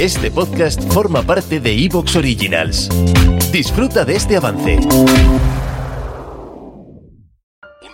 [0.00, 2.90] Este podcast forma parte de Evox Originals.
[3.50, 4.76] Disfruta de este avance.
[4.76, 4.84] Un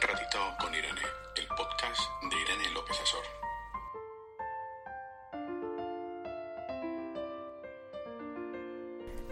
[0.01, 1.01] ratito con Irene,
[1.37, 3.23] el podcast de Irene López Asor.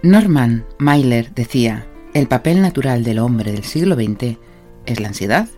[0.04, 4.38] Norman Mailer decía, el papel natural del hombre del siglo XX
[4.86, 5.48] es la ansiedad.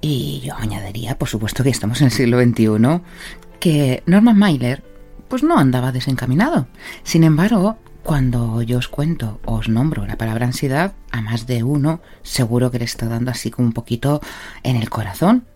[0.00, 3.00] Y yo añadiría, por supuesto que estamos en el siglo XXI,
[3.58, 4.89] que Norman Mailer
[5.30, 6.66] pues no andaba desencaminado.
[7.04, 12.02] Sin embargo, cuando yo os cuento, os nombro la palabra ansiedad, a más de uno
[12.22, 14.20] seguro que le está dando así como un poquito
[14.64, 15.46] en el corazón.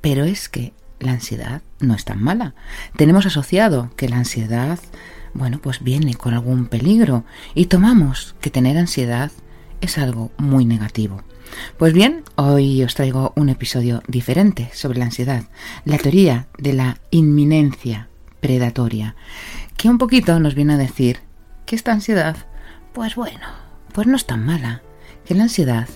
[0.00, 2.54] Pero es que la ansiedad no es tan mala.
[2.96, 4.78] Tenemos asociado que la ansiedad,
[5.34, 9.30] bueno, pues viene con algún peligro y tomamos que tener ansiedad
[9.82, 11.22] es algo muy negativo.
[11.76, 15.44] Pues bien, hoy os traigo un episodio diferente sobre la ansiedad,
[15.84, 18.08] la teoría de la inminencia
[18.44, 19.16] predatoria,
[19.78, 21.20] que un poquito nos viene a decir
[21.64, 22.36] que esta ansiedad,
[22.92, 23.46] pues bueno,
[23.94, 24.82] pues no es tan mala,
[25.24, 25.88] que la ansiedad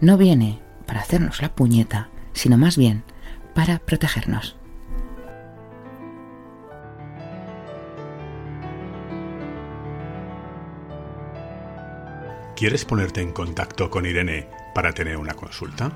[0.00, 3.02] no viene para hacernos la puñeta, sino más bien
[3.56, 4.56] para protegernos.
[12.54, 14.46] ¿Quieres ponerte en contacto con Irene
[14.76, 15.90] para tener una consulta?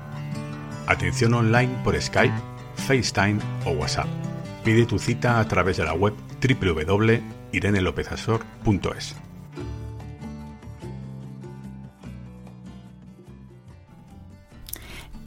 [0.87, 2.35] Atención online por Skype,
[2.75, 4.24] FaceTime o WhatsApp.
[4.65, 9.15] Pide tu cita a través de la web www.irenelopezasor.es.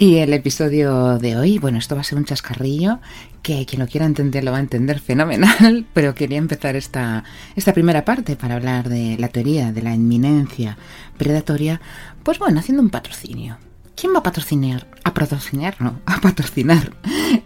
[0.00, 2.98] Y el episodio de hoy, bueno, esto va a ser un chascarrillo
[3.42, 7.22] que quien lo quiera entender lo va a entender fenomenal, pero quería empezar esta,
[7.54, 10.76] esta primera parte para hablar de la teoría de la inminencia
[11.16, 11.80] predatoria,
[12.24, 13.56] pues bueno, haciendo un patrocinio.
[13.98, 14.86] ¿Quién va a patrocinar?
[15.02, 16.92] A patrocinar, no, a patrocinar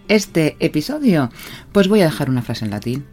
[0.08, 1.30] este episodio.
[1.72, 3.06] Pues voy a dejar una frase en latín.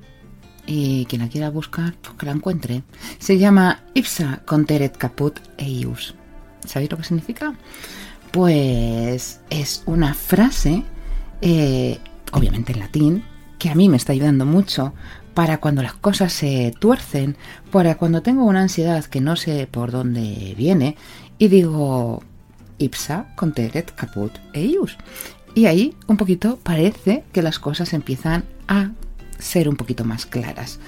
[0.68, 2.84] Y quien la quiera buscar, pues que la encuentre.
[3.18, 6.16] Se llama Ipsa conteret caput eius.
[6.66, 7.54] ¿Sabéis lo que significa?
[8.32, 10.84] Pues es una frase,
[11.42, 11.98] eh,
[12.34, 13.24] obviamente en latín,
[13.58, 14.94] que a mí me está ayudando mucho
[15.34, 17.38] para cuando las cosas se tuercen,
[17.72, 20.98] para cuando tengo una ansiedad que no sé por dónde viene
[21.38, 22.22] y digo
[22.80, 24.98] ipsa conteret caput eius.
[25.56, 28.92] Y ahí un poquito parece que las cosas empiezan a
[29.38, 30.80] ser un poquito más claras.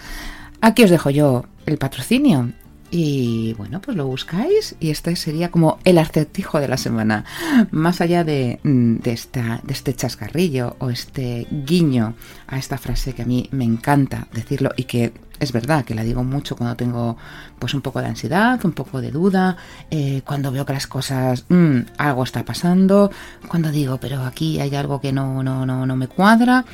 [0.61, 2.51] Aquí os dejo yo el patrocinio
[2.91, 7.23] y bueno, pues lo buscáis y este sería como el acertijo de la semana.
[7.71, 12.15] Más allá de, mm, de, esta, de este chascarrillo o este guiño
[12.47, 16.03] a esta frase que a mí me encanta decirlo y que es verdad que la
[16.03, 17.17] digo mucho cuando tengo
[17.57, 19.55] pues un poco de ansiedad, un poco de duda,
[19.89, 23.09] eh, cuando veo que las cosas, mm, algo está pasando,
[23.47, 26.65] cuando digo, pero aquí hay algo que no, no, no, no me cuadra.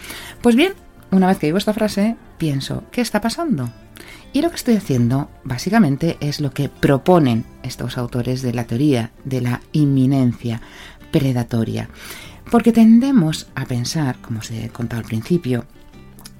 [0.41, 0.73] Pues bien,
[1.11, 3.69] una vez que digo esta frase, pienso, ¿qué está pasando?
[4.34, 9.12] Y lo que estoy haciendo, básicamente, es lo que proponen estos autores de la teoría
[9.24, 10.62] de la inminencia
[11.12, 11.90] predatoria.
[12.52, 15.66] Porque tendemos a pensar, como os he contado al principio,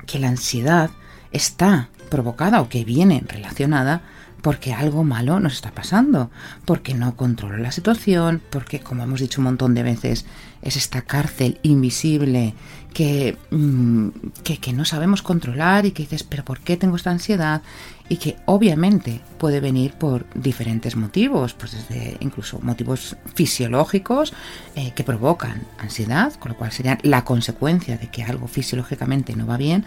[0.06, 0.90] que la ansiedad
[1.32, 4.02] está provocada o que viene relacionada
[4.42, 6.30] porque algo malo nos está pasando,
[6.66, 10.26] porque no controlo la situación, porque, como hemos dicho un montón de veces,
[10.62, 12.54] es esta cárcel invisible
[12.94, 14.10] que, mm,
[14.44, 17.62] que, que, no sabemos controlar y que dices, pero ¿por qué tengo esta ansiedad?
[18.10, 24.34] Y que obviamente puede venir por diferentes motivos, pues desde incluso motivos fisiológicos
[24.76, 29.46] eh, que provocan ansiedad, con lo cual serían la consecuencia de que algo fisiológicamente no
[29.46, 29.86] va bien,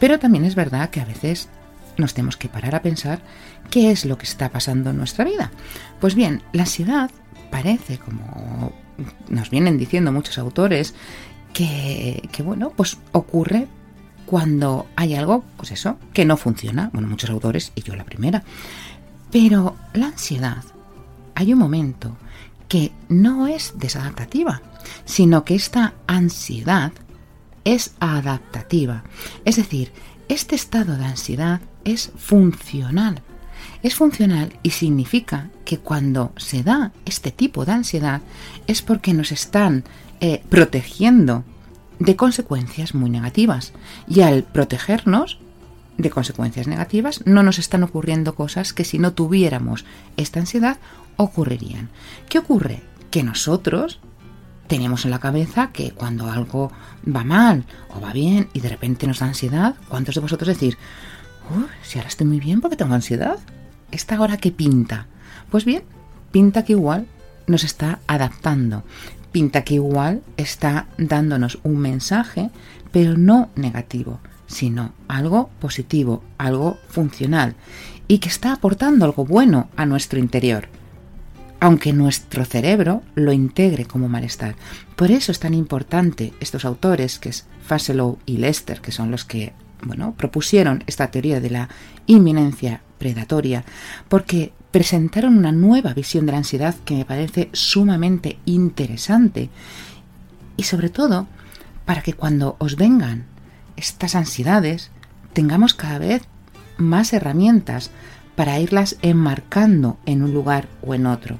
[0.00, 1.48] pero también es verdad que a veces
[1.98, 3.20] nos tenemos que parar a pensar
[3.70, 5.50] qué es lo que está pasando en nuestra vida.
[6.00, 7.10] Pues bien, la ansiedad
[7.50, 8.72] parece, como
[9.28, 10.94] nos vienen diciendo muchos autores,
[11.52, 13.66] que, bueno, pues ocurre
[14.26, 16.90] cuando hay algo, pues eso, que no funciona.
[16.92, 18.44] Bueno, muchos autores, y yo la primera.
[19.30, 20.64] Pero la ansiedad,
[21.34, 22.16] hay un momento
[22.68, 24.62] que no es desadaptativa,
[25.04, 26.92] sino que esta ansiedad
[27.64, 29.02] es adaptativa.
[29.44, 29.92] Es decir,
[30.28, 31.60] este estado de ansiedad
[31.92, 33.22] es funcional.
[33.82, 38.22] Es funcional y significa que cuando se da este tipo de ansiedad
[38.66, 39.84] es porque nos están
[40.20, 41.44] eh, protegiendo
[41.98, 43.72] de consecuencias muy negativas.
[44.08, 45.38] Y al protegernos
[45.96, 49.84] de consecuencias negativas no nos están ocurriendo cosas que si no tuviéramos
[50.16, 50.78] esta ansiedad
[51.16, 51.90] ocurrirían.
[52.28, 52.82] ¿Qué ocurre?
[53.10, 53.98] Que nosotros
[54.68, 56.70] tenemos en la cabeza que cuando algo
[57.04, 60.48] va mal o va bien y de repente nos da ansiedad, ¿cuántos de vosotros
[61.82, 63.38] si ahora estoy muy bien porque tengo ansiedad?
[63.90, 65.06] ¿Esta hora qué pinta?
[65.50, 65.82] Pues bien,
[66.30, 67.06] pinta que igual
[67.46, 68.84] nos está adaptando,
[69.32, 72.50] pinta que igual está dándonos un mensaje,
[72.92, 77.54] pero no negativo, sino algo positivo, algo funcional
[78.08, 80.68] y que está aportando algo bueno a nuestro interior,
[81.60, 84.56] aunque nuestro cerebro lo integre como malestar.
[84.96, 89.24] Por eso es tan importante estos autores, que es Faselow y Lester, que son los
[89.24, 89.52] que
[89.82, 91.68] bueno, propusieron esta teoría de la
[92.06, 93.64] inminencia predatoria,
[94.08, 99.50] porque presentaron una nueva visión de la ansiedad que me parece sumamente interesante
[100.56, 101.26] y sobre todo
[101.84, 103.24] para que cuando os vengan
[103.76, 104.90] estas ansiedades
[105.32, 106.22] tengamos cada vez
[106.76, 107.90] más herramientas
[108.36, 111.38] para irlas enmarcando en un lugar o en otro,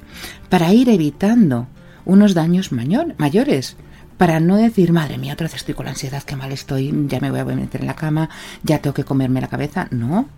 [0.48, 1.68] para ir evitando
[2.04, 3.76] unos daños mayores,
[4.18, 7.20] para no decir, madre mía, otra vez estoy con la ansiedad, qué mal estoy, ya
[7.20, 8.28] me voy a meter en la cama,
[8.64, 9.86] ya tengo que comerme la cabeza.
[9.92, 10.28] No,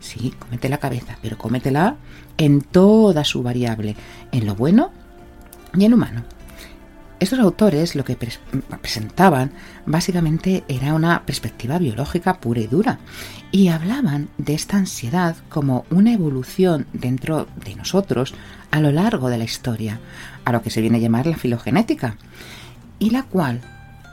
[0.00, 1.96] sí, cómete la cabeza, pero cómetela
[2.36, 3.96] en toda su variable,
[4.32, 4.90] en lo bueno
[5.74, 6.24] y en lo humano.
[7.20, 8.18] Estos autores lo que
[8.80, 9.52] presentaban
[9.86, 12.98] básicamente era una perspectiva biológica pura y dura
[13.52, 18.34] y hablaban de esta ansiedad como una evolución dentro de nosotros
[18.72, 20.00] a lo largo de la historia,
[20.44, 22.16] a lo que se viene a llamar la filogenética,
[23.02, 23.60] y la cual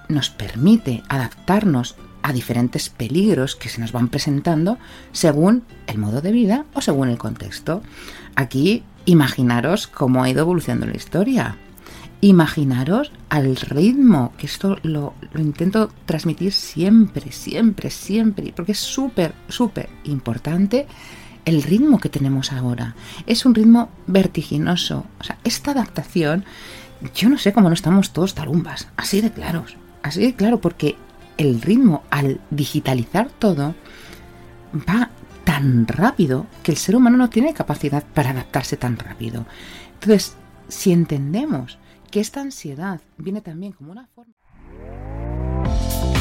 [0.07, 4.79] nos permite adaptarnos a diferentes peligros que se nos van presentando
[5.11, 7.83] según el modo de vida o según el contexto.
[8.35, 11.55] Aquí imaginaros cómo ha ido evolucionando la historia
[12.21, 19.87] imaginaros al ritmo, que esto lo, intento transmitir siempre, siempre, siempre, porque es súper, súper
[20.03, 20.85] importante
[21.45, 22.95] el ritmo que tenemos ahora.
[23.25, 25.05] Es un ritmo vertiginoso.
[25.19, 26.43] O sea, esta adaptación,
[27.13, 30.95] yo no sé cómo no estamos todos tarumbas, así de claros, así de claro, porque
[31.37, 33.75] el ritmo al digitalizar todo
[34.87, 35.09] va
[35.45, 39.45] tan rápido que el ser humano no tiene capacidad para adaptarse tan rápido.
[39.93, 40.35] Entonces,
[40.67, 41.79] si entendemos
[42.11, 44.33] que esta ansiedad viene también como una forma...